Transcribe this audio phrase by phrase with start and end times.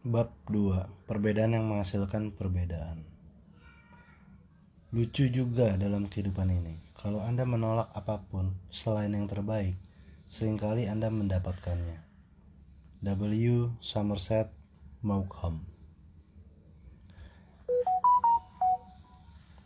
[0.00, 3.04] Bab 2 Perbedaan yang menghasilkan perbedaan.
[4.96, 9.76] Lucu juga dalam kehidupan ini Kalau Anda menolak apa pun selain yang terbaik
[10.24, 12.00] Seringkali Anda mendapatkannya.
[13.04, 13.76] W.
[13.84, 14.48] Somerset
[15.04, 15.68] Maugham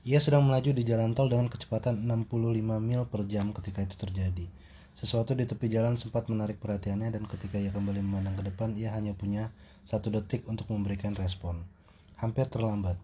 [0.03, 4.51] Ia sedang melaju di jalan tol dengan kecepatan 65 mil per jam ketika itu terjadi
[4.95, 8.95] sesuatu di tepi jalan sempat menarik perhatiannya dan ketika ia kembali memandang ke depan, ia
[8.95, 9.51] hanya punya
[9.91, 11.67] satu detik untuk memberikan respon.
[12.15, 12.95] Hampir terlambat.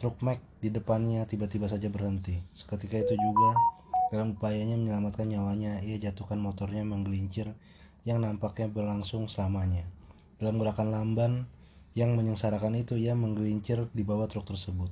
[0.00, 2.40] Truk Mac di depannya tiba-tiba saja berhenti.
[2.56, 3.54] Seketika itu juga,
[4.08, 7.52] dalam upayanya menyelamatkan nyawanya, ia jatuhkan motornya menggelincir
[8.08, 9.84] yang nampaknya berlangsung selamanya.
[10.40, 11.32] Dalam gerakan lamban
[11.92, 14.90] yang menyengsarakan itu, ia menggelincir di bawah truk tersebut.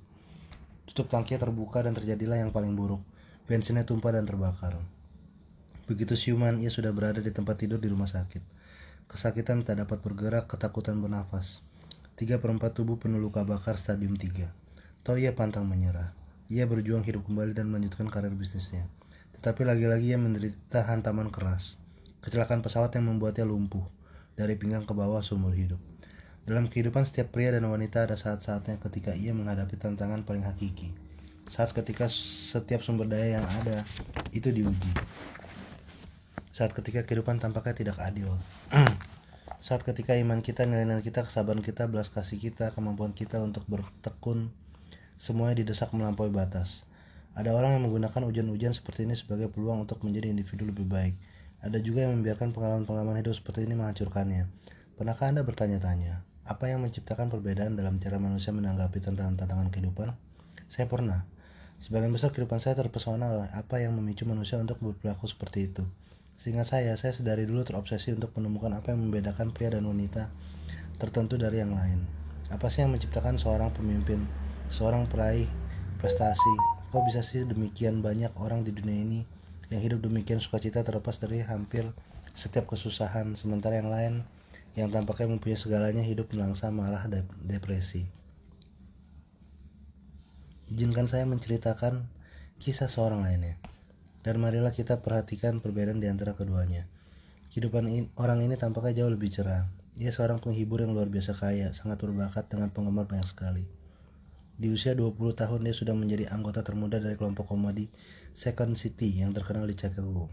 [0.86, 3.00] Tutup tangki terbuka dan terjadilah yang paling buruk.
[3.48, 4.78] Bensinnya tumpah dan terbakar.
[5.92, 8.40] Begitu siuman, ia sudah berada di tempat tidur di rumah sakit.
[9.12, 11.60] Kesakitan tak dapat bergerak, ketakutan bernafas.
[12.16, 14.48] Tiga perempat tubuh penuh luka bakar stadium 3.
[15.04, 16.16] Toh ia pantang menyerah.
[16.48, 18.88] Ia berjuang hidup kembali dan melanjutkan karir bisnisnya.
[19.36, 21.76] Tetapi lagi-lagi ia menderita hantaman keras.
[22.24, 23.84] Kecelakaan pesawat yang membuatnya lumpuh.
[24.32, 25.76] Dari pinggang ke bawah seumur hidup.
[26.48, 30.88] Dalam kehidupan setiap pria dan wanita ada saat-saatnya ketika ia menghadapi tantangan paling hakiki.
[31.52, 33.84] Saat ketika setiap sumber daya yang ada
[34.32, 34.92] itu diuji
[36.52, 38.36] saat ketika kehidupan tampaknya tidak adil.
[39.66, 44.52] saat ketika iman kita, nilai-nilai kita, kesabaran kita, belas kasih kita, kemampuan kita untuk bertekun,
[45.16, 46.84] semuanya didesak melampaui batas.
[47.32, 51.16] Ada orang yang menggunakan ujian-ujian seperti ini sebagai peluang untuk menjadi individu lebih baik.
[51.64, 54.44] Ada juga yang membiarkan pengalaman-pengalaman hidup seperti ini menghancurkannya.
[55.00, 60.12] Pernahkah Anda bertanya-tanya, apa yang menciptakan perbedaan dalam cara manusia menanggapi tantangan-tantangan kehidupan?
[60.68, 61.24] Saya pernah.
[61.80, 65.88] Sebagian besar kehidupan saya terpesona oleh apa yang memicu manusia untuk berperilaku seperti itu.
[66.40, 70.32] Sehingga saya, saya sedari dulu terobsesi untuk menemukan apa yang membedakan pria dan wanita
[70.96, 72.04] tertentu dari yang lain.
[72.52, 74.24] Apa sih yang menciptakan seorang pemimpin,
[74.68, 75.48] seorang peraih
[75.98, 76.54] prestasi?
[76.92, 79.20] Kok bisa sih demikian banyak orang di dunia ini
[79.72, 81.88] yang hidup demikian sukacita terlepas dari hampir
[82.36, 84.14] setiap kesusahan, sementara yang lain
[84.76, 87.04] yang tampaknya mempunyai segalanya hidup melangsa malah
[87.44, 88.08] depresi.
[90.72, 92.08] Izinkan saya menceritakan
[92.56, 93.60] kisah seorang lainnya.
[94.22, 96.86] Dan marilah kita perhatikan perbedaan di antara keduanya.
[97.50, 99.66] Kehidupan in, orang ini tampaknya jauh lebih cerah.
[99.98, 103.66] Ia seorang penghibur yang luar biasa kaya, sangat berbakat dengan penggemar banyak sekali.
[104.56, 107.90] Di usia 20 tahun dia sudah menjadi anggota termuda dari kelompok komedi
[108.32, 110.30] Second City yang terkenal di Chicago.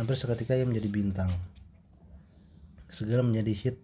[0.00, 1.30] Hampir seketika ia menjadi bintang.
[2.90, 3.76] Segera menjadi hit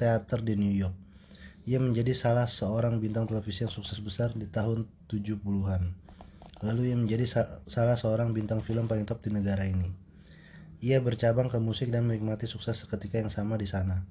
[0.00, 0.96] teater di New York.
[1.66, 6.05] Ia menjadi salah seorang bintang televisi yang sukses besar di tahun 70-an.
[6.64, 9.92] Lalu ia menjadi sa salah seorang bintang film paling top di negara ini.
[10.80, 14.04] Ia bercabang ke musik dan menikmati sukses seketika yang sama di sana.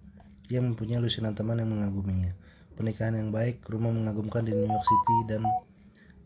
[0.50, 2.38] Ia mempunyai lusinan teman yang mengaguminya.
[2.78, 5.42] Pernikahan yang baik, rumah mengagumkan di New York City, dan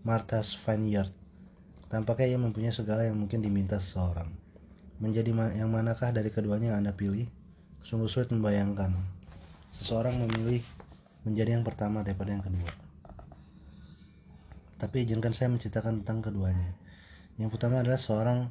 [0.03, 1.11] Martha's Vineyard.
[1.87, 4.27] Tampaknya ia mempunyai segala yang mungkin diminta seseorang.
[4.99, 7.31] Menjadi ma yang manakah dari keduanya yang Anda pilih?
[7.85, 8.91] Sungguh sulit membayangkan.
[9.71, 10.59] Seseorang memilih
[11.23, 12.88] menjadi yang pertama daripada yang kedua.
[14.79, 16.71] Tapi izinkan saya menceritakan tentang keduanya.
[17.35, 18.47] Yang pertama adalah seorang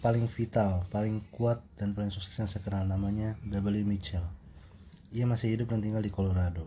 [0.00, 3.84] paling vital, paling kuat, dan paling sukses yang saya kenal namanya W.
[3.84, 4.24] Mitchell.
[5.12, 6.66] Ia masih hidup dan tinggal di Colorado.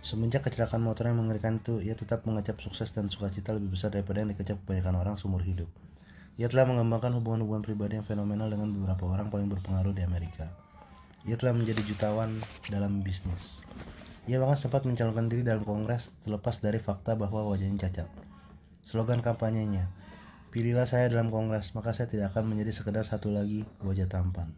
[0.00, 4.24] Semenjak kecelakaan motor yang mengerikan itu, ia tetap mengecap sukses dan sukacita lebih besar daripada
[4.24, 5.68] yang dikecap kebanyakan orang seumur hidup.
[6.40, 10.48] Ia telah mengembangkan hubungan-hubungan pribadi yang fenomenal dengan beberapa orang paling berpengaruh di Amerika.
[11.28, 12.40] Ia telah menjadi jutawan
[12.72, 13.60] dalam bisnis.
[14.30, 18.06] Ia bahkan sempat mencalonkan diri dalam kongres terlepas dari fakta bahwa wajahnya cacat.
[18.86, 19.90] Slogan kampanyenya,
[20.54, 24.54] Pilihlah saya dalam kongres, maka saya tidak akan menjadi sekedar satu lagi wajah tampan.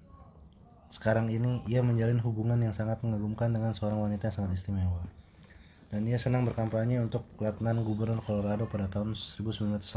[0.92, 5.08] Sekarang ini, ia menjalin hubungan yang sangat mengagumkan dengan seorang wanita yang sangat istimewa.
[5.88, 9.88] Dan ia senang berkampanye untuk Letnan Gubernur Colorado pada tahun 1986.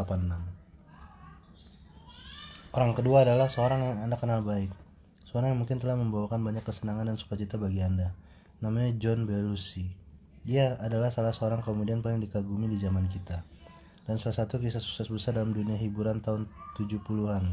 [2.72, 4.72] Orang kedua adalah seorang yang Anda kenal baik.
[5.28, 8.16] Seorang yang mungkin telah membawakan banyak kesenangan dan sukacita bagi Anda
[8.64, 9.92] namanya John Belushi.
[10.46, 13.44] Dia adalah salah seorang komedian paling dikagumi di zaman kita
[14.06, 16.48] dan salah satu kisah sukses besar dalam dunia hiburan tahun
[16.80, 17.52] 70-an.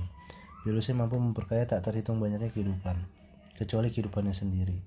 [0.63, 3.03] Belushi mampu memperkaya tak terhitung banyaknya kehidupan,
[3.59, 4.79] kecuali kehidupannya sendiri.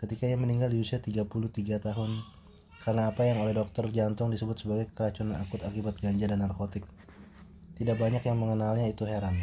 [0.00, 1.28] Ketika ia meninggal di usia 33
[1.76, 2.10] tahun
[2.80, 6.88] karena apa yang oleh dokter jantung disebut sebagai keracunan akut akibat ganja dan narkotik.
[7.76, 9.36] Tidak banyak yang mengenalnya itu heran.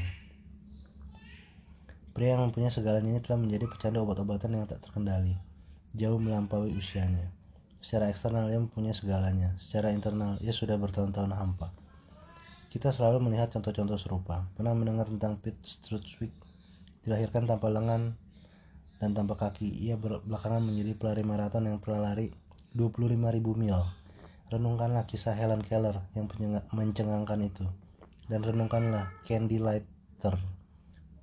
[2.18, 5.38] Pria yang mempunyai segalanya ini telah menjadi pecandu obat-obatan yang tak terkendali
[5.98, 7.34] jauh melampaui usianya.
[7.82, 11.74] Secara eksternal ia mempunyai segalanya, secara internal ia sudah bertahun-tahun hampa.
[12.68, 14.46] Kita selalu melihat contoh-contoh serupa.
[14.54, 16.36] Pernah mendengar tentang Pete Strutwick
[17.02, 18.20] dilahirkan tanpa lengan
[19.00, 19.66] dan tanpa kaki.
[19.88, 22.30] Ia belakangan menjadi pelari maraton yang telah lari
[22.76, 23.18] 25.000
[23.56, 23.82] mil.
[24.52, 26.28] Renungkanlah kisah Helen Keller yang
[26.76, 27.66] mencengangkan itu.
[28.28, 30.36] Dan renungkanlah Candy Lighter,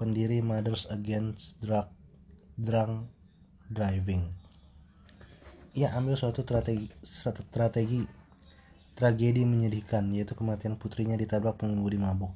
[0.01, 1.93] pendiri Mothers Against Drug,
[2.57, 3.13] Drunk
[3.69, 4.44] Driving.
[5.75, 8.07] Ia ambil suatu strategi, strategi
[8.95, 12.31] tragedi menyedihkan, yaitu kematian putrinya ditabrak pengemudi mabuk.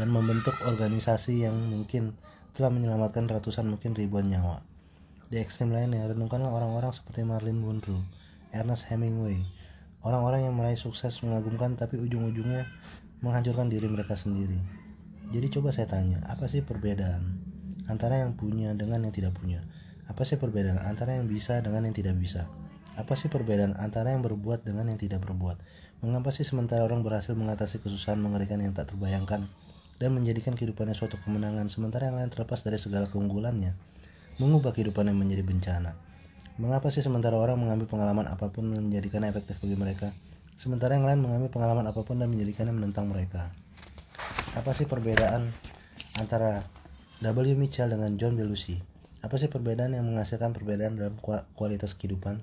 [0.00, 2.16] Dan membentuk organisasi yang mungkin
[2.56, 4.64] telah menyelamatkan ratusan mungkin ribuan nyawa.
[5.28, 8.00] Di ekstrem lainnya, renungkanlah orang-orang seperti Marilyn Monroe,
[8.56, 9.44] Ernest Hemingway,
[10.00, 12.64] orang-orang yang meraih sukses mengagumkan tapi ujung-ujungnya
[13.20, 14.56] menghancurkan diri mereka sendiri.
[15.32, 17.44] Jadi coba saya tanya, apa sih perbedaan
[17.92, 19.60] antara yang punya dengan yang tidak punya?
[20.10, 22.48] Apa sih perbedaan antara yang bisa dengan yang tidak bisa?
[22.98, 25.58] Apa sih perbedaan antara yang berbuat dengan yang tidak berbuat?
[26.02, 29.46] Mengapa sih sementara orang berhasil mengatasi kesusahan mengerikan yang tak terbayangkan,
[30.02, 33.78] dan menjadikan kehidupannya suatu kemenangan sementara yang lain terlepas dari segala keunggulannya
[34.42, 35.94] mengubah kehidupannya menjadi bencana
[36.58, 40.10] mengapa sih sementara orang mengambil pengalaman apa pun dan menjadikannya efektif bagi mereka
[40.58, 43.54] sementara yang lain mengambil pengalaman apa pun dan menjadikannya menentang mereka
[44.58, 45.54] apa sih perbedaan
[46.18, 46.66] antara
[47.22, 47.54] W.
[47.54, 48.82] Mitchell dengan John Belushi
[49.22, 51.16] apa sih perbedaan yang menghasilkan perbedaan dalam
[51.54, 52.42] kualitas kehidupan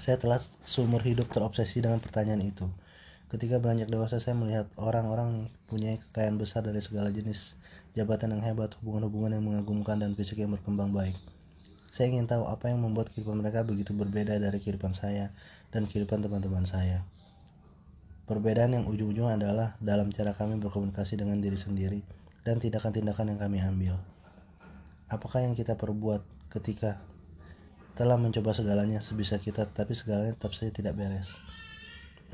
[0.00, 2.66] saya telah seumur hidup terobsesi dengan pertanyaan itu
[3.26, 7.58] Ketika beranjak dewasa saya melihat orang-orang punya kekayaan besar dari segala jenis
[7.98, 11.18] jabatan yang hebat, hubungan-hubungan yang mengagumkan dan fisik yang berkembang baik.
[11.90, 15.34] Saya ingin tahu apa yang membuat kehidupan mereka begitu berbeda dari kehidupan saya
[15.74, 17.02] dan kehidupan teman-teman saya.
[18.30, 22.06] Perbedaan yang ujung-ujungnya adalah dalam cara kami berkomunikasi dengan diri sendiri
[22.46, 23.98] dan tindakan-tindakan yang kami ambil.
[25.06, 26.98] Apakah yang kita perbuat ketika
[27.94, 31.30] telah mencoba segalanya sebisa kita, tapi segalanya tetap saja tidak beres.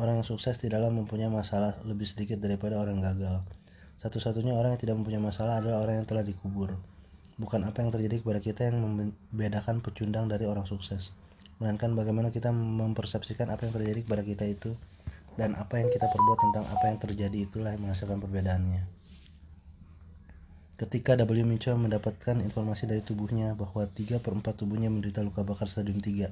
[0.01, 3.45] Orang yang sukses tidaklah mempunyai masalah lebih sedikit daripada orang gagal.
[4.01, 6.81] Satu-satunya orang yang tidak mempunyai masalah adalah orang yang telah dikubur.
[7.37, 11.13] Bukan apa yang terjadi kepada kita yang membedakan pecundang dari orang sukses,
[11.61, 14.71] melainkan bagaimana kita mempersepsikan apa yang terjadi kepada kita itu
[15.37, 19.02] dan apa yang kita perbuat tentang apa yang terjadi itulah yang menghasilkan perbedaannya.
[20.83, 21.47] Ketika W.
[21.47, 26.27] Mitchell mendapatkan informasi dari tubuhnya bahwa 3 per 4 tubuhnya menderita luka bakar stadium 3,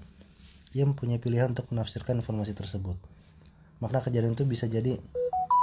[0.74, 2.98] ia mempunyai pilihan untuk menafsirkan informasi tersebut.
[3.78, 4.98] Makna kejadian itu bisa jadi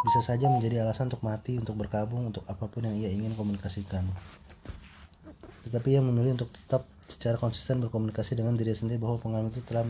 [0.08, 4.08] bisa saja menjadi alasan untuk mati, untuk berkabung, untuk apa pun yang ia ingin komunikasikan.
[5.68, 9.84] Tetapi ia memilih untuk tetap secara konsisten berkomunikasi dengan diri sendiri bahwa pengalaman itu telah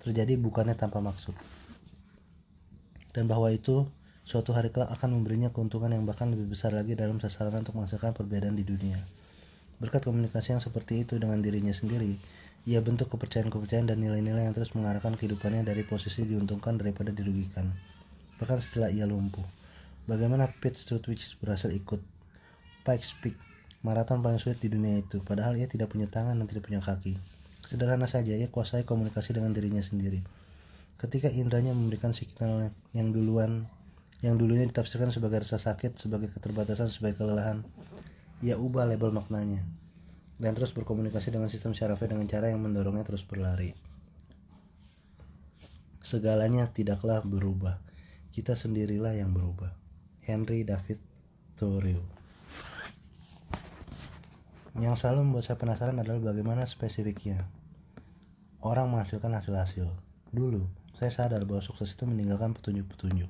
[0.00, 1.36] terjadi bukannya tanpa maksud.
[3.12, 3.84] Dan bahwa itu
[4.30, 8.14] suatu hari kelak akan memberinya keuntungan yang bahkan lebih besar lagi dalam sasaran untuk menghasilkan
[8.14, 9.02] perbedaan di dunia.
[9.82, 12.14] Berkat komunikasi yang seperti itu dengan dirinya sendiri,
[12.62, 17.74] ia bentuk kepercayaan-kepercayaan dan nilai-nilai yang terus mengarahkan kehidupannya dari posisi diuntungkan daripada dirugikan.
[18.38, 19.42] Bahkan setelah ia lumpuh.
[20.06, 21.98] Bagaimana Pete Strutwich berhasil ikut
[22.86, 23.34] Pikes Peak,
[23.82, 27.18] maraton paling sulit di dunia itu, padahal ia tidak punya tangan dan tidak punya kaki.
[27.66, 30.22] Sederhana saja, ia kuasai komunikasi dengan dirinya sendiri.
[31.02, 33.66] Ketika indranya memberikan signal yang duluan
[34.20, 37.64] yang dulunya ditafsirkan sebagai rasa sakit, sebagai keterbatasan, sebagai kelelahan,
[38.44, 39.64] ia ubah label maknanya
[40.40, 43.76] dan terus berkomunikasi dengan sistem syarafnya dengan cara yang mendorongnya terus berlari.
[46.00, 47.76] Segalanya tidaklah berubah,
[48.32, 49.76] kita sendirilah yang berubah.
[50.24, 50.96] Henry David
[51.60, 52.00] Thoreau
[54.80, 57.44] Yang selalu membuat saya penasaran adalah bagaimana spesifiknya
[58.64, 59.92] orang menghasilkan hasil-hasil.
[60.32, 60.64] Dulu,
[60.96, 63.28] saya sadar bahwa sukses itu meninggalkan petunjuk-petunjuk.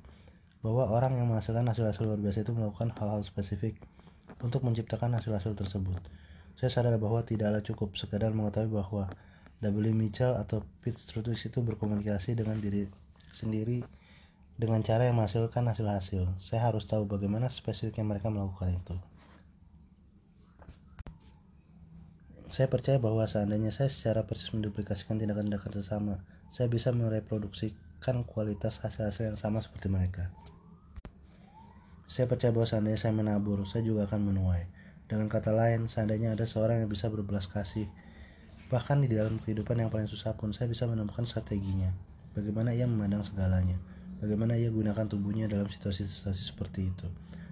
[0.60, 3.80] Bahwa orang yang menghasilkan hasil-hasil luar biasa itu melakukan hal-hal spesifik
[4.44, 6.00] untuk menciptakan hasil-hasil tersebut
[6.60, 9.08] saya sadar bahwa tidaklah cukup sekadar mengetahui bahwa
[9.64, 9.96] W.
[9.96, 12.84] Mitchell atau Pete Strutwig itu berkomunikasi dengan diri
[13.32, 13.80] sendiri
[14.60, 16.28] dengan cara yang menghasilkan hasil-hasil.
[16.36, 18.96] Saya harus tahu bagaimana spesifiknya mereka melakukan itu.
[22.52, 26.20] Saya percaya bahwa seandainya saya secara persis menduplikasikan tindakan-tindakan sesama,
[26.52, 26.92] saya bisa
[28.00, 30.32] mereproduksikan kualitas hasil-hasil yang sama seperti mereka.
[32.08, 34.64] Saya percaya bahwa seandainya saya menabur, saya juga akan menuai.
[35.04, 37.86] Dengan kata lain, seandainya ada seorang yang bisa berbelas kasih,
[38.72, 41.92] bahkan di dalam kehidupan yang paling susah pun saya bisa menemukan strateginya.
[42.32, 43.76] Bagaimana ia memandang segalanya,
[44.24, 47.06] bagaimana ia gunakan tubuhnya dalam situasi-situasi seperti itu.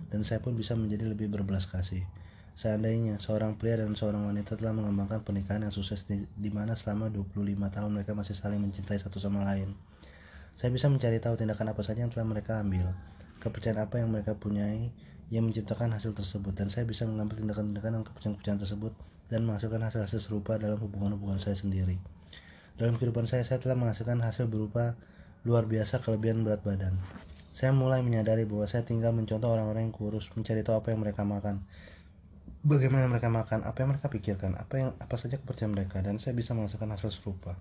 [0.09, 2.09] Dan saya pun bisa menjadi lebih berbelas kasih.
[2.57, 7.12] Seandainya seorang pria dan seorang wanita telah mengembangkan pernikahan yang sukses di, di mana selama
[7.12, 9.76] 25 tahun mereka masih saling mencintai satu sama lain.
[10.59, 12.91] Saya bisa mencari tahu tindakan apa saja yang telah mereka ambil,
[13.38, 14.91] kepercayaan apa yang mereka punyai,
[15.31, 18.93] yang menciptakan hasil tersebut dan saya bisa mengambil tindakan-tindakan dan keputusan-keputusan tersebut
[19.31, 22.03] dan menghasilkan hasil-hasil serupa dalam hubungan-hubungan saya sendiri.
[22.75, 24.99] Dalam kehidupan saya, saya telah menghasilkan hasil berupa
[25.47, 26.99] luar biasa kelebihan berat badan.
[27.55, 31.23] Saya mulai menyadari bahwa saya tinggal mencontoh orang-orang yang kurus, mencari tahu apa yang mereka
[31.23, 31.62] makan,
[32.67, 36.35] bagaimana mereka makan, apa yang mereka pikirkan, apa yang apa saja kepercayaan mereka dan saya
[36.35, 37.55] bisa menghasilkan hasil serupa.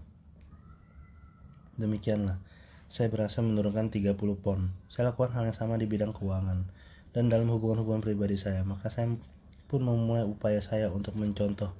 [1.77, 2.41] Demikianlah,
[2.87, 4.71] saya berhasil menurunkan 30 pon.
[4.87, 6.67] Saya lakukan hal yang sama di bidang keuangan
[7.11, 9.11] dan dalam hubungan-hubungan pribadi saya, maka saya
[9.67, 11.71] pun memulai upaya saya untuk mencontoh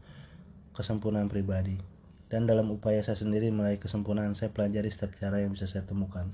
[0.76, 1.80] kesempurnaan pribadi.
[2.28, 6.28] Dan dalam upaya saya sendiri meraih kesempurnaan, saya pelajari setiap cara yang bisa saya temukan.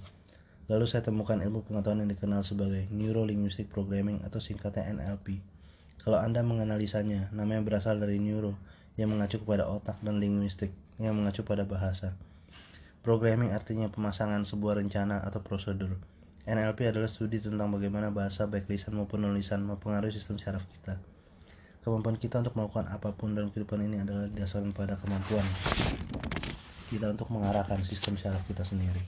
[0.66, 5.38] Lalu saya temukan ilmu pengetahuan yang dikenal sebagai Neuro Linguistic Programming atau singkatnya NLP.
[6.02, 8.60] Kalau Anda menganalisanya, namanya berasal dari neuro
[9.00, 12.18] yang mengacu kepada otak dan linguistik yang mengacu pada bahasa.
[13.04, 16.00] Programming artinya pemasangan sebuah rencana atau prosedur.
[16.48, 20.96] NLP adalah studi tentang bagaimana bahasa baik lisan maupun nulisan mempengaruhi sistem syaraf kita.
[21.84, 25.44] Kemampuan kita untuk melakukan apa pun dalam kehidupan ini adalah didasarkan pada kemampuan
[26.88, 29.04] kita untuk mengarahkan sistem syaraf kita sendiri.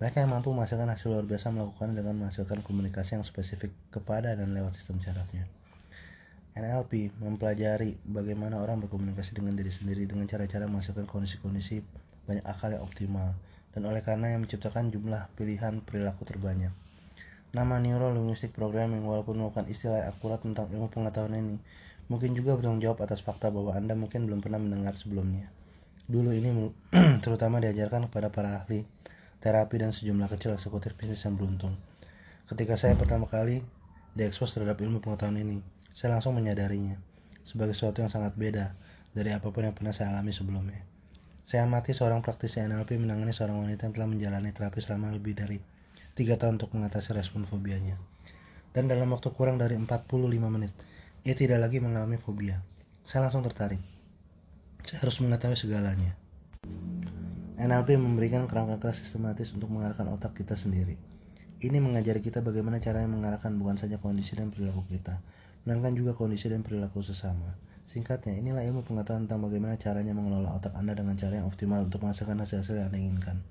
[0.00, 4.56] Mereka yang mampu menghasilkan hasil luar biasa melakukan dengan menghasilkan komunikasi yang spesifik kepada dan
[4.56, 5.44] lewat sistem syarafnya.
[6.56, 12.86] NLP mempelajari bagaimana orang berkomunikasi dengan diri sendiri dengan cara-cara menghasilkan kondisi-kondisi banyak akal yang
[12.86, 13.34] optimal
[13.74, 16.70] dan oleh karena yang menciptakan jumlah pilihan perilaku terbanyak.
[17.50, 21.58] Nama Neuro Linguistic Programming walaupun merupakan istilah yang akurat tentang ilmu pengetahuan ini
[22.10, 25.46] Mungkin juga bertanggung jawab atas fakta bahwa Anda mungkin belum pernah mendengar sebelumnya.
[26.10, 26.50] Dulu ini
[27.24, 28.82] terutama diajarkan kepada para ahli
[29.38, 31.78] terapi dan sejumlah kecil eksekutif bisnis yang beruntung.
[32.50, 33.62] Ketika saya pertama kali
[34.18, 35.62] diekspos terhadap ilmu pengetahuan ini,
[35.94, 36.98] saya langsung menyadarinya
[37.46, 38.74] sebagai sesuatu yang sangat beda
[39.14, 40.89] dari apa pun yang pernah saya alami sebelumnya.
[41.50, 45.58] Saya amati seorang praktisi NLP menangani seorang wanita yang telah menjalani terapi selama lebih dari
[46.14, 47.98] 3 tahun untuk mengatasi respon fobianya.
[48.70, 50.70] Dan dalam waktu kurang dari 45 menit,
[51.26, 52.62] ia tidak lagi mengalami fobia.
[53.02, 53.82] Saya langsung tertarik.
[54.86, 56.14] Saya harus mengetahui segalanya.
[57.58, 61.02] NLP memberikan kerangka keras sistematis untuk mengarahkan otak kita sendiri.
[61.58, 65.18] Ini mengajari kita bagaimana caranya mengarahkan bukan saja kondisi dan perilaku kita,
[65.66, 67.58] melainkan juga kondisi dan perilaku sesama.
[67.90, 72.06] Singkatnya, inilah ilmu pengetahuan tentang bagaimana caranya mengelola otak Anda dengan cara yang optimal untuk
[72.06, 73.42] menghasilkan hasil-hasil yang Anda inginkan.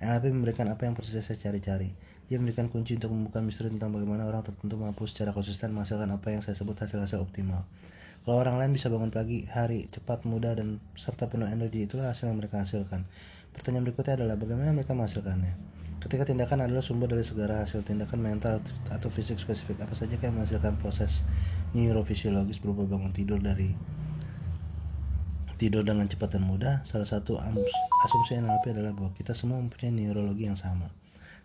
[0.00, 1.92] NLP memberikan apa yang persis saya cari-cari,
[2.32, 6.24] ia memberikan kunci untuk membuka misteri tentang bagaimana orang tertentu mampu secara konsisten menghasilkan apa
[6.32, 7.68] yang saya sebut hasil-hasil optimal.
[8.24, 12.32] Kalau orang lain bisa bangun pagi, hari, cepat, mudah, dan serta penuh energi, itulah hasil
[12.32, 13.04] yang mereka hasilkan.
[13.52, 15.52] Pertanyaan berikutnya adalah bagaimana mereka menghasilkannya.
[16.00, 20.32] Ketika tindakan adalah sumber dari segala hasil tindakan mental atau fisik spesifik, apa saja yang
[20.32, 21.28] menghasilkan proses
[21.76, 23.76] neurofisiologis berupa bangun tidur dari
[25.60, 27.36] tidur dengan cepat dan mudah, salah satu
[28.04, 30.88] asumsi NLP adalah bahwa kita semua mempunyai neurologi yang sama.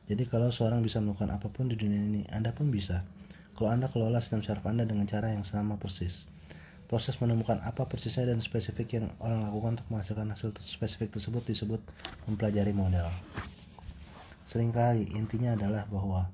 [0.07, 3.07] Jadi kalau seorang bisa melakukan apa pun di dunia ini, Anda pun bisa.
[3.55, 6.27] Kalau Anda kelola sistem syaraf Anda dengan cara yang sama persis.
[6.91, 11.79] Proses menemukan apa persisnya dan spesifik yang orang lakukan untuk menghasilkan hasil spesifik tersebut disebut
[12.27, 13.07] mempelajari model.
[14.51, 16.27] Seringkali intinya adalah bahwa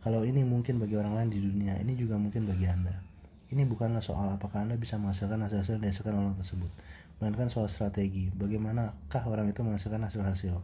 [0.00, 3.07] kalau ini mungkin bagi orang lain di dunia, ini juga mungkin bagi Anda.
[3.48, 6.68] Ini bukanlah soal apakah Anda bisa menghasilkan hasil-hasil yang dihasilkan orang tersebut,
[7.16, 10.60] melainkan soal strategi, bagaimanakah orang itu menghasilkan hasil-hasil.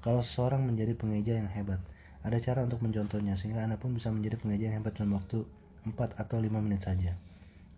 [0.00, 1.84] Kalau seseorang menjadi pengeja yang hebat,
[2.24, 5.44] ada cara untuk mencontohnya sehingga Anda pun bisa menjadi pengeja yang hebat dalam waktu
[5.84, 7.12] 4 atau 5 menit saja.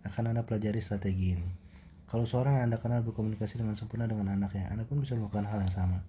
[0.07, 1.49] Akan Anda pelajari strategi ini.
[2.07, 5.59] Kalau seorang yang Anda kenal berkomunikasi dengan sempurna dengan anaknya, Anda pun bisa melakukan hal
[5.59, 5.99] yang sama.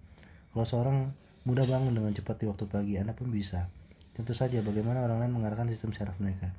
[0.54, 1.10] Kalau seorang
[1.42, 3.66] mudah bangun dengan cepat di waktu pagi, Anda pun bisa.
[4.14, 6.54] Tentu saja bagaimana orang lain mengarahkan sistem syaraf mereka.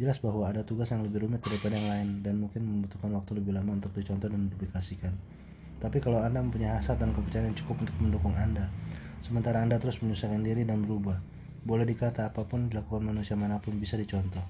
[0.00, 3.52] Jelas bahwa ada tugas yang lebih rumit daripada yang lain dan mungkin membutuhkan waktu lebih
[3.52, 5.12] lama untuk dicontoh dan diduplikasikan.
[5.76, 8.72] Tapi kalau Anda mempunyai hasrat dan kepercayaan yang cukup untuk mendukung Anda,
[9.20, 11.20] sementara Anda terus menyusahkan diri dan berubah,
[11.68, 14.40] boleh dikata apa pun dilakukan manusia mana pun bisa dicontoh.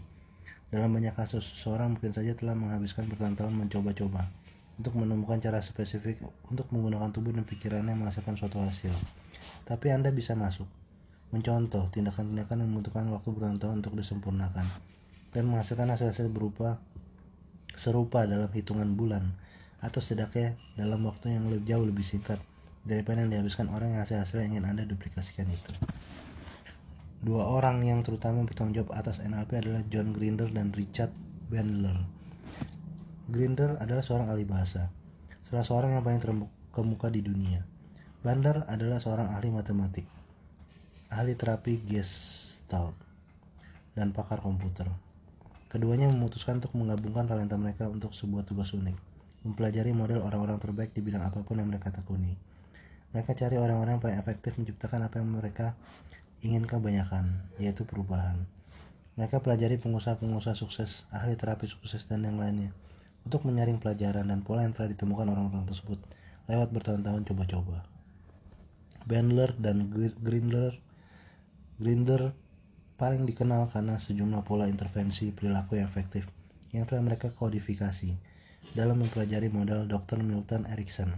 [0.71, 4.30] Dalam banyak kasus, seorang mungkin saja telah menghabiskan bertahun-tahun mencoba-coba
[4.78, 8.95] untuk menemukan cara spesifik untuk menggunakan tubuh dan pikirannya menghasilkan suatu hasil.
[9.66, 10.71] Tapi Anda bisa masuk,
[11.35, 14.71] mencontoh tindakan-tindakan yang membutuhkan waktu bertahun-tahun untuk disempurnakan,
[15.31, 16.83] dan menghasilkan hasil-hasil berupa
[17.79, 19.33] serupa dalam hitungan bulan
[19.81, 22.43] atau setidaknya dalam waktu yang lebih jauh lebih singkat
[22.85, 25.73] daripada yang dihabiskan orang yang hasil-hasil yang ingin Anda duplikasikan itu.
[27.21, 31.13] Dua orang yang terutama bertanggung jawab atas NLP adalah John Grinder dan Richard
[31.53, 32.01] Bandler.
[33.29, 34.89] Grinder adalah seorang ahli bahasa,
[35.45, 37.63] salah seorang yang paling terkemuka di dunia.
[38.25, 40.09] Bandler adalah seorang ahli matematik,
[41.13, 42.97] ahli terapi gestalt,
[43.93, 44.89] dan pakar komputer.
[45.71, 49.11] Keduanya memutuskan untuk menggabungkan talenta mereka untuk sebuah tugas unik
[49.41, 52.37] mempelajari model orang-orang terbaik di bidang apa pun yang mereka tekuni.
[53.17, 55.73] Mereka cari orang-orang yang paling efektif menciptakan apa yang mereka
[56.45, 58.45] ingin kebanyakan, yaitu perubahan.
[59.17, 62.71] Mereka pelajari pengusaha-pengusaha sukses, ahli terapi sukses, dan yang lainnya
[63.25, 66.00] untuk menyaring pelajaran dan pola yang telah ditemukan orang-orang tersebut
[66.49, 67.85] lewat bertahun-tahun coba-coba.
[69.05, 69.89] Bandler dan
[70.21, 70.77] Grindler
[71.81, 72.37] Grinder
[73.00, 76.28] paling dikenal karena sejumlah pola intervensi perilaku yang efektif
[76.69, 78.12] yang telah mereka kodifikasi
[78.76, 80.21] dalam mempelajari model Dr.
[80.21, 81.09] Milton Erickson,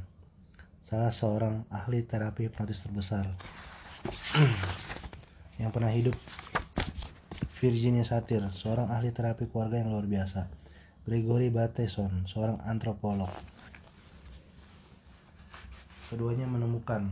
[0.86, 3.26] salah seorang ahli terapi hipnotis terbesar
[5.60, 6.14] yang pernah hidup
[7.58, 10.46] Virginia Satir, seorang ahli terapi keluarga yang luar biasa.
[11.02, 13.30] Gregory Bateson, seorang antropolog.
[16.06, 17.10] Keduanya menemukan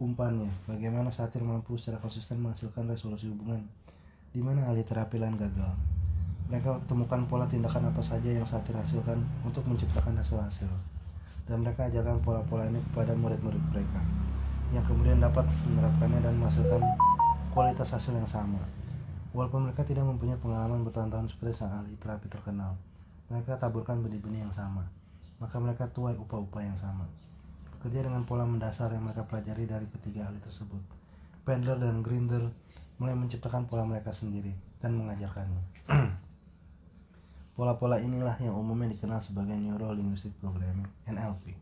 [0.00, 3.68] umpannya bagaimana Satir mampu secara konsisten menghasilkan resolusi hubungan
[4.30, 5.74] di mana ahli terapi lain gagal.
[6.50, 10.70] Mereka temukan pola tindakan apa saja yang Satir hasilkan untuk menciptakan hasil-hasil.
[11.50, 13.98] Dan mereka ajarkan pola-pola ini kepada murid-murid mereka
[14.70, 16.82] yang kemudian dapat menerapkannya dan menghasilkan
[17.50, 18.62] kualitas hasil yang sama.
[19.34, 22.78] Walaupun mereka tidak mempunyai pengalaman bertahun-tahun seperti sang ahli terapi terkenal,
[23.30, 24.86] mereka taburkan benih-benih yang sama,
[25.42, 27.06] maka mereka tuai upah-upah yang sama.
[27.78, 30.82] Bekerja dengan pola mendasar yang mereka pelajari dari ketiga ahli tersebut.
[31.46, 32.50] Pendler dan Grinder
[33.00, 34.52] mulai menciptakan pola mereka sendiri
[34.84, 35.88] dan mengajarkannya.
[37.56, 41.56] Pola-pola inilah yang umumnya dikenal sebagai Neuro Linguistic Programming (NLP).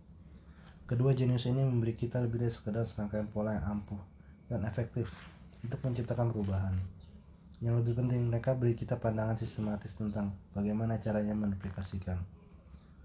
[0.91, 4.03] Kedua jenis ini memberi kita lebih dari sekedar serangkaian pola yang ampuh
[4.51, 5.07] dan efektif
[5.63, 6.75] untuk menciptakan perubahan.
[7.63, 12.19] Yang lebih penting, mereka beri kita pandangan sistematis tentang bagaimana caranya menduplikasikan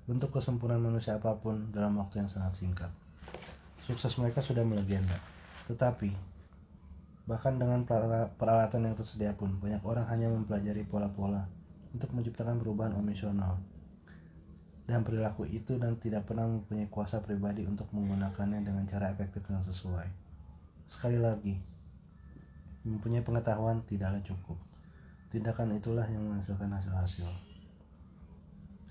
[0.03, 2.91] bentuk kesempurnaan manusia apa pun dalam waktu yang sangat singkat.
[3.87, 5.15] Sukses mereka sudah melegenda.
[5.71, 6.32] Tetapi,
[7.23, 7.87] bahkan dengan
[8.35, 11.47] peralatan yang tersedia pun, banyak orang hanya mempelajari pola-pola
[11.95, 13.61] untuk menciptakan perubahan emosional
[14.83, 19.63] dan perilaku itu dan tidak pernah mempunyai kuasa pribadi untuk menggunakannya dengan cara efektif dan
[19.63, 20.07] sesuai.
[20.91, 21.55] Sekali lagi,
[22.83, 24.59] mempunyai pengetahuan tidaklah cukup.
[25.31, 27.25] Tindakan itulah yang menghasilkan hasil-hasil.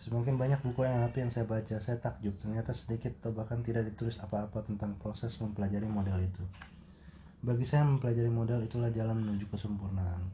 [0.00, 4.18] Semakin banyak buku NLP yang saya baca, saya takjub ternyata sedikit atau bahkan tidak ditulis
[4.18, 6.42] apa-apa tentang proses mempelajari model itu.
[7.42, 10.30] Bagi saya mempelajari model itulah jalan menuju kesempurnaan.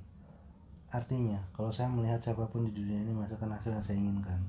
[0.92, 4.40] Artinya, kalau saya melihat siapa pun di dunia ini menghasilkan hasil yang saya inginkan,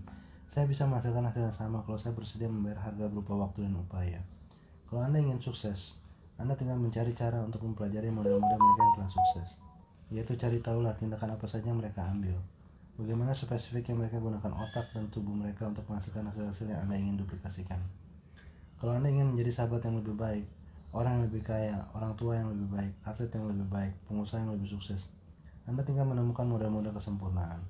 [0.52, 4.20] saya bisa menghasilkan hasil yang sama kalau saya bersedia membayar harga berupa waktu dan upaya.
[4.92, 5.96] Kalau Anda ingin sukses,
[6.36, 9.48] Anda tinggal mencari cara untuk mempelajari model-model mereka yang telah sukses,
[10.12, 12.44] yaitu cari tahulah tindakan apa saja yang mereka ambil,
[13.00, 17.16] Bagaimana spesifik yang mereka gunakan otak dan tubuh mereka untuk menghasilkan hasil-hasil yang Anda ingin
[17.16, 17.80] duplikasikan.
[18.76, 20.44] Kalau Anda ingin menjadi sahabat yang lebih baik,
[20.90, 24.54] orang yang lebih kaya, orang tua yang lebih baik, atlet yang lebih baik, pengusaha yang
[24.58, 25.06] lebih sukses,
[25.70, 27.62] Anda tinggal menemukan model-model kesempurnaan.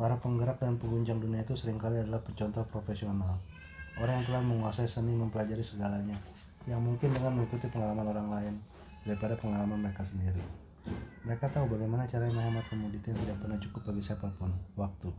[0.00, 3.36] Para penggerak dan pengguncang dunia itu sering kali adalah pencontoh profesional.
[4.00, 6.16] Orang yang telah menguasai seni mempelajari segalanya,
[6.64, 8.54] yang mungkin dengan mengikuti pengalaman orang lain
[9.04, 10.40] daripada pengalaman mereka sendiri.
[11.28, 15.12] Mereka tahu bagaimana cara menghemat komoditi yang tidak pernah cukup bagi siapa pun, waktu.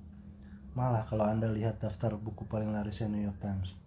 [0.74, 3.78] Malah kalau Anda lihat daftar buku paling larisnya New York Times,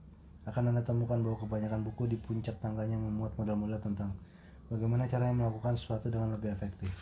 [0.46, 4.14] akan Anda temukan bahwa kebanyakan buku di puncak tangganya memuat model-model tentang
[4.70, 6.94] bagaimana caranya melakukan sesuatu dengan lebih efektif.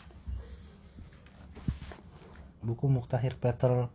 [2.65, 3.93] Buku Muktahir Peter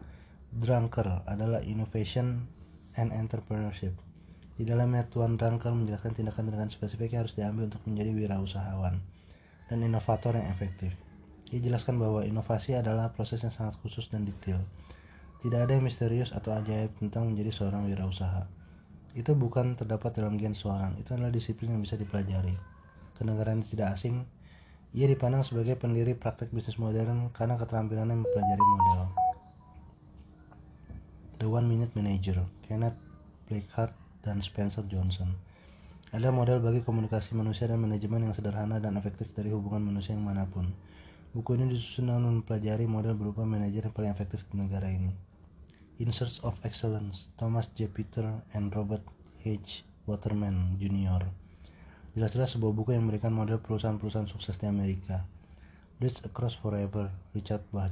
[0.54, 2.46] Drucker adalah Innovation
[2.94, 3.98] and Entrepreneurship.
[4.54, 9.02] Di dalamnya Tuan Drucker menjelaskan tindakan-tindakan spesifik yang harus diambil untuk menjadi wirausahawan
[9.70, 10.94] dan inovator yang efektif.
[11.50, 14.62] Ia jelaskan bahwa inovasi adalah proses yang sangat khusus dan detail.
[15.42, 18.59] Tidak ada yang misterius atau ajaib tentang menjadi seorang wirausaha.
[19.18, 22.54] Itu bukan terdapat dalam gen seorang, itu adalah disiplin yang bisa dipelajari.
[23.18, 24.24] Kenegaraan tidak asing,
[24.94, 29.02] ia dipandang sebagai pendiri praktek bisnis modern karena keterampilannya mempelajari model.
[31.40, 32.98] The One Minute Manager, Kenneth
[33.46, 33.94] Blackhart
[34.26, 35.34] dan Spencer Johnson.
[36.10, 40.26] Ada model bagi komunikasi manusia dan manajemen yang sederhana dan efektif dari hubungan manusia yang
[40.26, 40.74] mana pun.
[41.30, 45.29] Buku ini disusun dengan mempelajari model berupa manajer yang paling efektif di negara ini.
[46.00, 47.92] In Search of Excellence, Thomas J.
[47.92, 48.24] Peter
[48.56, 49.04] and Robert
[49.44, 49.84] H.
[50.08, 51.28] Waterman Jr.
[52.16, 55.28] Jelas-jelas sebuah buku yang memberikan model perusahaan-perusahaan sukses di Amerika.
[56.00, 57.92] Bridge Across Forever, Richard Bach.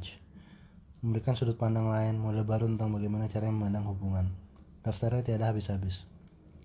[1.04, 4.32] Memberikan sudut pandang lain, model baru tentang bagaimana cara memandang hubungan.
[4.88, 6.08] Daftarnya tiada habis-habis.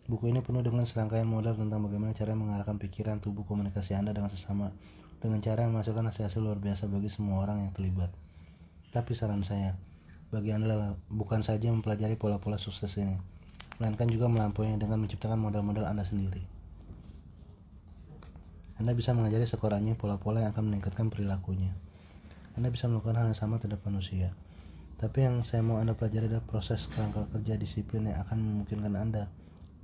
[0.06, 4.30] Buku ini penuh dengan serangkaian modal tentang bagaimana cara mengarahkan pikiran tubuh komunikasi Anda dengan
[4.30, 4.70] sesama
[5.18, 8.14] dengan cara yang menghasilkan hasil-hasil luar biasa bagi semua orang yang terlibat.
[8.94, 9.74] Tapi saran saya,
[10.32, 13.20] bagi Anda bukan saja mempelajari pola-pola sukses ini,
[13.76, 16.40] melainkan juga melampauinya dengan menciptakan model-model Anda sendiri.
[18.80, 21.76] Anda bisa mengajari sekurangnya pola-pola yang akan meningkatkan perilakunya.
[22.56, 24.32] Anda bisa melakukan hal yang sama terhadap manusia.
[24.96, 29.28] Tapi yang saya mau Anda pelajari adalah proses kerangka kerja disiplin yang akan memungkinkan Anda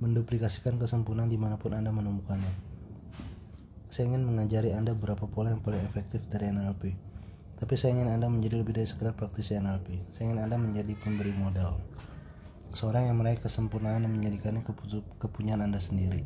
[0.01, 2.53] menduplikasikan kesempurnaan di mana pun Anda menemukannya.
[3.93, 7.08] Saya ingin mengajari Anda beberapa pola yang paling efektif dari NLP.
[7.59, 10.15] Tapi saya ingin Anda menjadi lebih dari sekedar praktisi NLP.
[10.15, 11.75] Saya ingin Anda menjadi pemberi modal.
[12.71, 14.63] Seorang yang meraih kesempurnaan dan menjadikannya
[15.19, 16.23] kepunyaan Anda sendiri.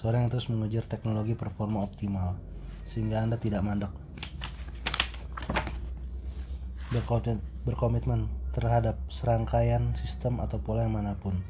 [0.00, 2.40] Seorang yang terus mengejar teknologi performa optimal,
[2.88, 3.92] sehingga Anda tidak mandek.
[7.66, 11.44] Berkomitmen terhadap serangkaian sistem atau pola yang mana pun,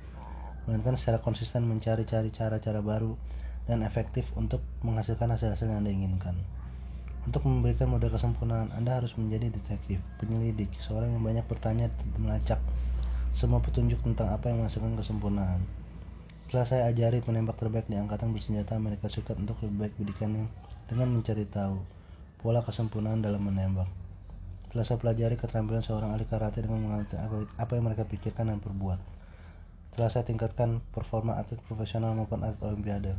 [0.64, 3.14] melainkan secara konsisten mencari-cari cara-cara baru
[3.68, 6.37] dan efektif untuk menghasilkan hasil-hasil yang Anda inginkan.
[7.24, 12.60] Untuk memberikan model kesempurnaan, Anda harus menjadi detektif, penyelidik, seorang yang banyak bertanya dan melacak
[13.32, 15.64] semua petunjuk tentang apa yang menghasilkan kesempurnaan.
[16.46, 20.46] Setelah saya ajari penembak terbaik di Angkatan Bersenjata Amerika Serikat untuk lebih baik pendidikannya
[20.87, 21.80] dengan mencari tahu
[22.44, 23.88] pola kesempurnaan dalam menembak.
[24.68, 27.16] Setelah saya pelajari keterampilan seorang ahli karate dengan mengerti
[27.56, 29.00] apa yang mereka pikirkan dan perbuat.
[29.96, 33.16] Setelah saya tingkatkan performa atlet profesional maupun atlet olimpiade.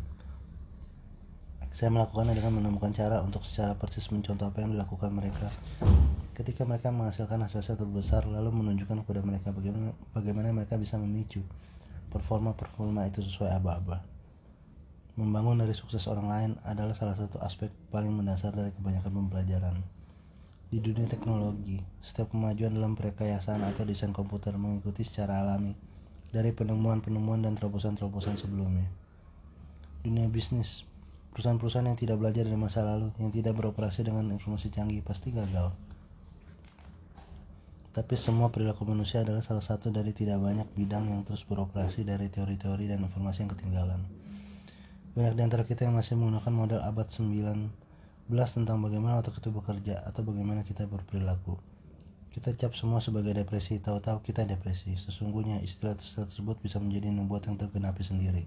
[1.76, 5.52] Saya melakukannya dengan menemukan cara untuk secara persis mencontoh apa yang dilakukan mereka
[6.32, 11.44] ketika mereka menghasilkan hasil-hasil terbesar lalu menunjukkan kepada mereka bagaimana, bagaimana mereka bisa memicu
[12.16, 14.08] performa-performa itu sesuai aba-aba.
[15.20, 19.76] Membangun dari sukses orang lain adalah salah satu aspek paling mendasar dari kebanyakan pembelajaran.
[20.72, 25.76] Di dunia teknologi, setiap kemajuan dalam perkayasaan atau desain komputer mengikuti secara alami
[26.32, 28.88] dari penemuan-penemuan dan terobosan-terobosan sebelumnya.
[30.04, 30.84] Dunia bisnis,
[31.36, 35.76] perusahaan-perusahaan yang tidak belajar dari masa lalu, yang tidak beroperasi dengan informasi canggih, pasti gagal.
[37.92, 42.32] Tapi semua perilaku manusia adalah salah satu dari tidak banyak bidang yang terus beroperasi dari
[42.32, 44.00] teori-teori dan informasi yang ketinggalan.
[45.16, 47.72] Banyak di antara kita yang masih menggunakan model abad 19
[48.32, 51.60] tentang bagaimana otak itu bekerja atau bagaimana kita berperilaku.
[52.36, 54.96] Kita cap semua sebagai depresi, tahu-tahu kita depresi.
[55.00, 58.44] Sesungguhnya istilah-istilah tersebut bisa menjadi nubuat yang tergenapi sendiri.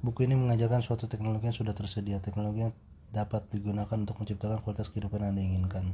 [0.00, 2.72] Buku ini mengajarkan suatu teknologi yang sudah tersedia, teknologi yang
[3.12, 5.84] dapat digunakan untuk menciptakan kualitas kehidupan yang Anda inginkan.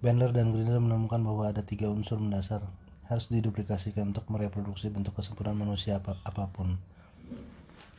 [0.00, 2.64] Bandler dan Grinder menemukan bahwa ada tiga unsur mendasar
[3.12, 6.80] harus diduplikasikan untuk mereproduksi bentuk kesempurnaan manusia apa apa pun.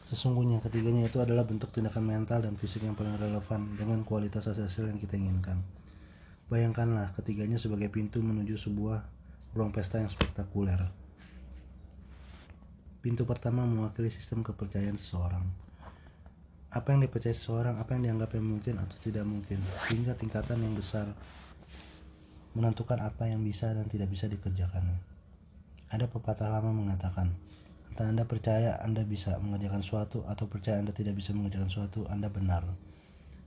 [0.09, 4.89] Sesungguhnya ketiganya itu adalah bentuk tindakan mental dan fisik yang paling relevan dengan kualitas hasil
[4.89, 5.61] yang kita inginkan.
[6.49, 9.05] Bayangkanlah ketiganya sebagai pintu menuju sebuah
[9.53, 11.00] ruang pesta yang spektakuler.
[13.01, 15.41] Pintu pertama mewakili sistem kepercayaan seseorang.
[16.69, 19.57] Apa yang dipercaya seseorang, apa yang dianggapnya mungkin atau tidak mungkin,
[19.89, 21.09] hingga tingkatan yang besar
[22.53, 25.01] menentukan apa yang bisa dan tidak bisa dikerjakannya.
[25.89, 27.33] Ada pepatah lama mengatakan,
[27.89, 32.29] Entah Anda percaya Anda bisa mengerjakan suatu atau percaya Anda tidak bisa mengerjakan suatu, Anda
[32.29, 32.69] benar.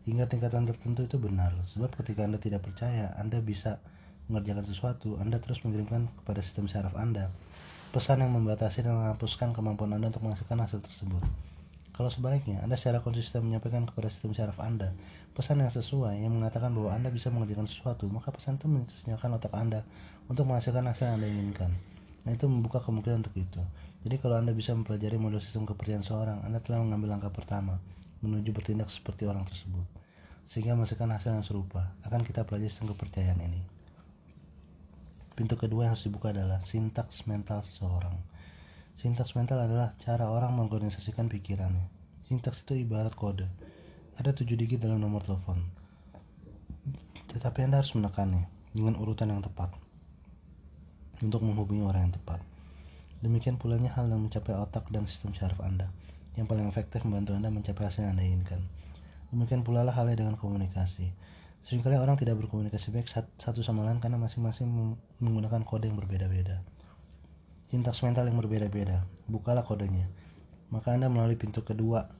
[0.02, 3.78] Hingga tingkatan tertentu itu benar, sebab ketika Anda tidak percaya Anda bisa
[4.26, 7.30] mengerjakan sesuatu, Anda terus mengirimkan kepada sistem syaraf Anda
[7.94, 11.22] pesan yang membatasi dan menghapuskan kemampuan Anda untuk menghasilkan hasil tersebut.
[11.94, 14.90] Kalau sebaliknya, Anda secara konsisten menyampaikan kepada sistem syaraf Anda
[15.30, 19.54] pesan yang sesuai yang mengatakan bahwa Anda bisa mengerjakan sesuatu, maka pesan itu menyediakan otak
[19.54, 19.86] Anda
[20.26, 21.70] untuk menghasilkan hasil yang Anda inginkan.
[22.26, 23.62] Nah, itu membuka kemungkinan untuk itu.
[24.02, 27.78] Jadi kalau Anda bisa mempelajari model sistem kepercayaan seorang, Anda telah mengambil langkah pertama
[28.26, 29.86] menuju bertindak seperti orang tersebut.
[30.50, 31.94] Sehingga menghasilkan hasil yang serupa.
[32.02, 33.73] Akan kita pelajari sistem kepercayaan ini.
[35.34, 38.14] Pintu kedua yang harus dibuka adalah sintaks mental seseorang.
[38.94, 41.90] Sintaks mental adalah cara orang mengorganisasikan pikirannya.
[42.30, 43.50] Sintaks itu ibarat kode.
[44.14, 45.66] Ada tujuh digit dalam nomor telepon.
[47.34, 49.74] Tetapi Anda harus menekannya dengan urutan yang tepat
[51.18, 52.38] untuk menghubungi orang yang tepat.
[53.24, 55.90] Demikian pulanya hal yang mencapai otak dan sistem syaraf Anda,
[56.38, 58.60] yang paling efektif membantu Anda mencapai hasil yang Anda inginkan.
[59.34, 61.10] Demikian pula lah halnya dengan komunikasi.
[61.64, 64.68] Seringkali orang tidak berkomunikasi baik satu sama lain karena masing-masing
[65.16, 66.60] menggunakan kode yang berbeda-beda.
[67.72, 70.06] Sintaks mental yang berbeda-beda, bukalah kodenya.
[70.68, 72.12] Maka Anda melalui pintu kedua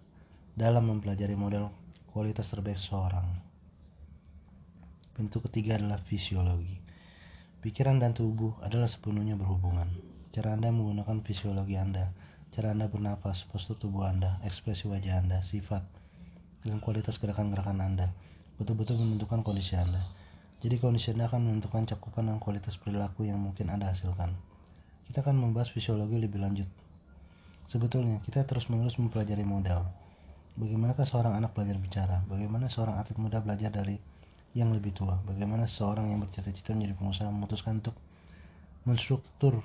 [0.57, 1.69] dalam mempelajari model
[2.09, 3.29] kualitas terbaik seseorang.
[5.13, 6.81] Pintu ketiga adalah fisiologi.
[7.61, 12.11] Pikiran dan tubuh adalah sepenuhnya berhubungan cara Anda menggunakan fisiologi Anda,
[12.51, 15.87] cara Anda bernafas, postur tubuh Anda, ekspresi wajah Anda, sifat,
[16.67, 18.11] dan kualitas gerakan-gerakan Anda
[18.61, 20.05] betul-betul menentukan kondisi Anda.
[20.65, 24.33] Jadi kondisi Anda akan menentukan cakupan dan kualitas perilaku yang mungkin Anda hasilkan.
[25.11, 26.69] Kita akan membahas fisiologi lebih lanjut.
[27.69, 29.85] Sebetulnya, kita terus-menerus mempelajari model.
[30.55, 32.17] Bagaimanakah seorang anak belajar bicara?
[32.31, 33.99] Bagaimana seorang atlet muda belajar dari
[34.55, 35.19] yang lebih tua?
[35.27, 37.97] Bagaimana seorang yang bercita-cita menjadi pengusaha memutuskan untuk
[38.85, 39.65] menstruktur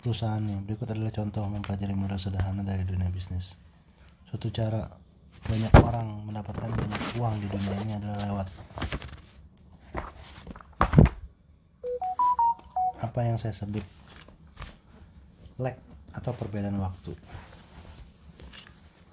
[0.00, 0.62] perusahaannya.
[0.64, 3.58] Berikut adalah contoh mempelajari modal sederhana dari dunia bisnis.
[4.30, 4.86] Suatu cara
[5.46, 8.48] banyak orang mendapatkan banyak uang di dunia ini adalah lewat
[13.00, 13.84] apa yang saya sebut
[15.56, 15.78] lag
[16.12, 17.14] atau perbedaan waktu.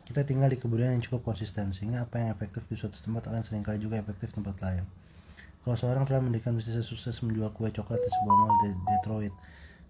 [0.04, 3.42] Kita tinggal di kebudayaan yang cukup konsisten sehingga apa yang efektif di suatu tempat akan
[3.46, 4.84] sering kali juga efektif di tempat lain.
[5.64, 9.34] Kalau seorang telah mendirikan bisnis sukses menjual kue coklat di sebuah mall di Detroit,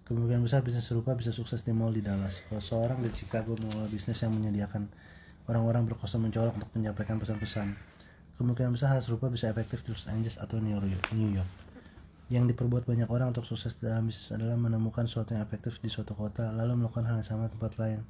[0.04, 2.44] Kemungkinan besar bisnis serupa bisa sukses di mall di Dallas.
[2.44, 4.84] Kalau seorang di Chicago mengelola bisnis yang menyediakan
[5.44, 7.76] orang-orang berkostum mencolok untuk menyampaikan pesan-pesan,
[8.40, 11.50] kemungkinan besar hal serupa bisa efektif di Los Angeles atau New York.
[12.32, 16.16] Yang diperbuat banyak orang untuk sukses dalam bisnis adalah menemukan sesuatu yang efektif di suatu
[16.16, 18.00] kota, lalu melakukan hal yang sama tempat lain,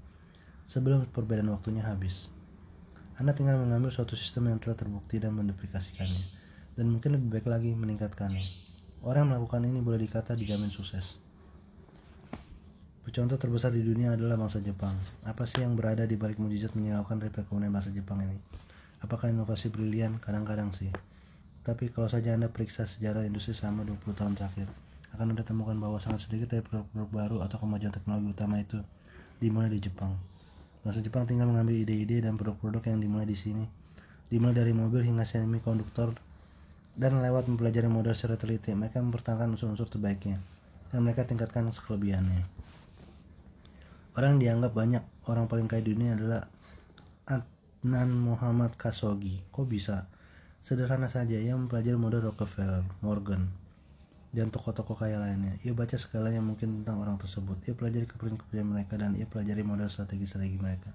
[0.71, 2.31] sebelum perbedaan waktunya habis.
[3.19, 6.25] Anda tinggal mengambil suatu sistem yang telah terbukti dan menduplikasikannya,
[6.79, 8.47] dan mungkin lebih baik lagi meningkatkannya.
[9.03, 11.19] Orang yang melakukan ini boleh dikata dijamin sukses.
[13.05, 14.97] Contoh terbesar di dunia adalah bangsa Jepang.
[15.29, 18.41] Apa sih yang berada di balik mujizat menyilaukan perekonomian bangsa Jepang ini?
[19.05, 20.17] Apakah inovasi brilian?
[20.17, 20.89] Kadang-kadang sih.
[21.69, 24.73] Tapi kalau saja Anda periksa sejarah industri selama 20 tahun terakhir,
[25.13, 28.81] akan Anda temukan bahwa sangat sedikit dari produk-produk baru atau kemajuan teknologi utama itu
[29.37, 30.17] dimulai di Jepang.
[30.81, 33.69] Bangsa Jepang tinggal mengambil ide-ide dan produk-produk yang dimulai di sini.
[34.33, 36.17] Dimulai dari mobil hingga semikonduktor
[36.97, 40.41] dan lewat mempelajari model secara teliti, mereka mempertahankan unsur-unsur terbaiknya
[40.89, 42.65] dan mereka tingkatkan kelebihannya.
[44.15, 46.47] Orang dianggap banyak orang paling kaya di dunia adalah
[47.27, 49.43] Adnan Muhammad Khashoggi.
[49.51, 50.07] Kok bisa?
[50.63, 53.51] Sederhana saja, ia mempelajari model Rockefeller, Morgan,
[54.31, 55.59] dan tokoh-tokoh kaya lainnya.
[55.67, 57.59] Ia baca segala yang mungkin tentang orang tersebut.
[57.67, 60.95] Ia pelajari kepercayaan mereka dan ia pelajari model strategi-strategi mereka.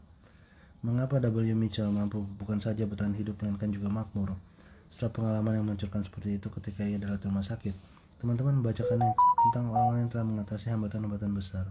[0.79, 1.43] Mengapa W.
[1.59, 4.39] Mitchell mampu bukan saja bertahan hidup melainkan juga makmur?
[4.87, 7.75] Setelah pengalaman yang mencurkan seperti itu ketika ia adalah rumah sakit,
[8.23, 9.11] teman-teman membacakannya
[9.51, 11.67] tentang orang-orang yang telah mengatasi hambatan-hambatan besar.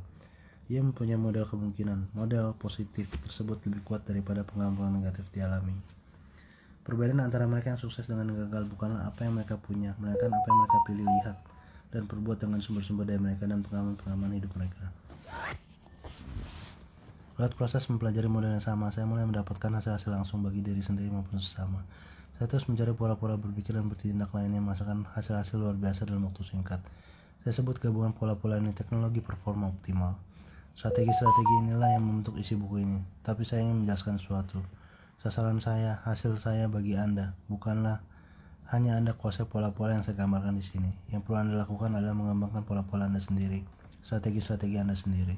[0.68, 5.72] Ia mempunyai model kemungkinan, model positif tersebut lebih kuat daripada pengalaman negatif dialami.
[6.84, 10.58] Perbedaan antara mereka yang sukses dengan gagal bukanlah apa yang mereka punya, melainkan apa yang
[10.60, 11.36] mereka pilih lihat
[11.88, 14.92] dan perbuat dengan sumber-sumber dari mereka dan pengalaman-pengalaman hidup mereka.
[17.40, 21.40] Lewat proses mempelajari model yang sama, saya mulai mendapatkan hasil-hasil langsung bagi diri sendiri maupun
[21.40, 21.80] sesama.
[22.36, 26.84] Saya terus mencari pola-pola berpikir dan bertindak lainnya menghasilkan hasil-hasil luar biasa dalam waktu singkat.
[27.40, 30.27] Saya sebut gabungan pola-pola ini teknologi performa optimal.
[30.78, 33.02] Strategi-strategi inilah yang membentuk isi buku ini.
[33.26, 34.62] Tapi saya ingin menjelaskan sesuatu.
[35.18, 37.98] Sasaran saya, hasil saya bagi Anda, bukanlah
[38.70, 40.94] hanya Anda kuasai pola-pola yang saya gambarkan di sini.
[41.10, 43.66] Yang perlu Anda lakukan adalah mengembangkan pola-pola Anda sendiri,
[44.06, 45.34] strategi-strategi Anda sendiri.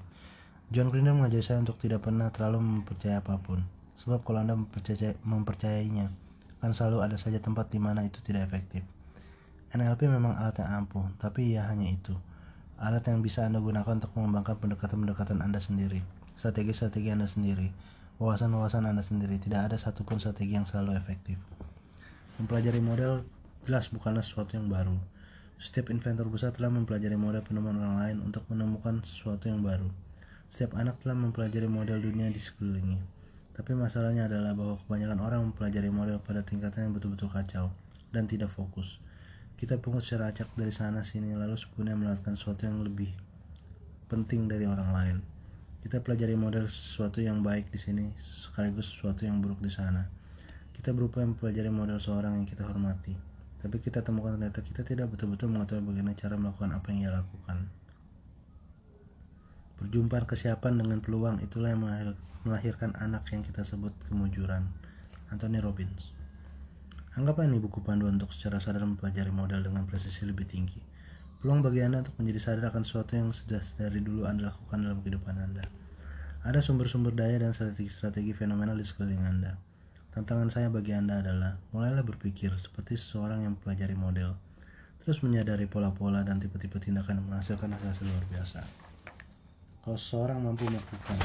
[0.76, 3.64] John Grinder mengajari saya untuk tidak pernah terlalu mempercayai apa pun.
[3.96, 6.12] Sebab kalau Anda mempercayai, mempercayainya,
[6.60, 8.84] akan selalu ada saja tempat di mana itu tidak efektif.
[9.72, 12.12] NLP memang alat yang ampuh, tapi ia hanya itu
[12.80, 16.00] alat yang bisa Anda gunakan untuk mengembangkan pendekatan-pendekatan Anda sendiri,
[16.40, 17.68] strategi-strategi Anda sendiri,
[18.16, 19.36] wawasan-wawasan Anda sendiri.
[19.36, 21.36] Tidak ada satupun strategi yang selalu efektif.
[22.40, 23.20] Mempelajari model
[23.68, 24.96] jelas bukanlah sesuatu yang baru.
[25.60, 29.92] Setiap inventor besar telah mempelajari model penemuan orang lain untuk menemukan sesuatu yang baru.
[30.48, 33.04] Setiap anak telah mempelajari model dunia di sekelilingnya.
[33.52, 37.68] Tapi masalahnya adalah bahwa kebanyakan orang mempelajari model pada tingkatan yang betul-betul kacau
[38.08, 38.96] dan tidak fokus.
[39.60, 43.12] Kita pungut secara acak dari sana sini lalu sepenuhnya melakukan sesuatu yang lebih
[44.08, 45.16] penting dari orang lain.
[45.84, 50.08] Kita pelajari model sesuatu yang baik di sini sekaligus sesuatu yang buruk di sana.
[50.72, 53.12] Kita berupaya mempelajari model seorang yang kita hormati.
[53.60, 57.68] Tapi kita temukan ternyata kita tidak betul-betul mengetahui bagaimana cara melakukan apa yang ia lakukan.
[59.76, 61.84] Perjumpaan kesiapan dengan peluang itulah yang
[62.48, 64.72] melahirkan anak yang kita sebut kemujuran.
[65.28, 66.19] Anthony Robbins
[67.18, 70.78] Anggaplah ini buku panduan untuk secara sadar mempelajari modal dengan presisi lebih tinggi.
[71.42, 75.02] Peluang bagi Anda untuk menjadi sadar akan sesuatu yang sudah dari dulu Anda lakukan dalam
[75.02, 75.66] kehidupan Anda.
[76.46, 79.58] Ada sumber-sumber daya dan strategi-strategi fenomenal di sekeliling Anda.
[80.14, 84.38] Tantangan saya bagi Anda adalah, mulailah berpikir seperti seseorang yang mempelajari model,
[85.02, 88.62] terus menyadari pola-pola dan tipe-tipe tindakan yang menghasilkan hasil luar biasa.
[89.82, 91.18] Kalau seseorang mampu melakukan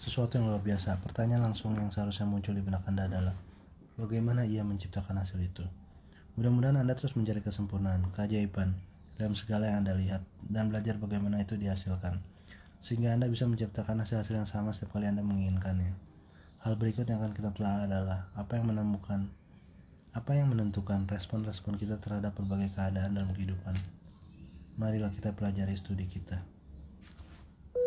[0.00, 3.36] sesuatu yang luar biasa, pertanyaan langsung yang seharusnya muncul di benak Anda adalah,
[3.98, 5.66] bagaimana ia menciptakan hasil itu.
[6.38, 8.78] Mudah-mudahan Anda terus mencari kesempurnaan, keajaiban
[9.18, 12.22] dalam segala yang Anda lihat dan belajar bagaimana itu dihasilkan.
[12.78, 15.98] Sehingga Anda bisa menciptakan hasil-hasil yang sama setiap kali Anda menginginkannya.
[16.62, 19.26] Hal berikut yang akan kita telah adalah apa yang menemukan
[20.14, 23.76] apa yang menentukan respon-respon kita terhadap berbagai keadaan dalam kehidupan.
[24.78, 26.57] Marilah kita pelajari studi kita.